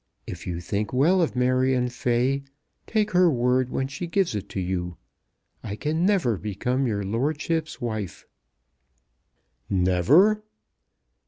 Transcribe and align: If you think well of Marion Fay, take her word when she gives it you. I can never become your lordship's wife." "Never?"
If 0.25 0.47
you 0.47 0.59
think 0.61 0.91
well 0.91 1.21
of 1.21 1.35
Marion 1.35 1.87
Fay, 1.87 2.41
take 2.87 3.11
her 3.11 3.29
word 3.29 3.69
when 3.69 3.87
she 3.87 4.07
gives 4.07 4.33
it 4.33 4.55
you. 4.55 4.97
I 5.63 5.75
can 5.75 6.07
never 6.07 6.37
become 6.37 6.87
your 6.87 7.03
lordship's 7.03 7.79
wife." 7.79 8.25
"Never?" 9.69 10.41